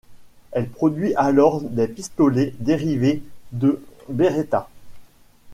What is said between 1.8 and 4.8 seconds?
pistolets, dérivés de Beretta.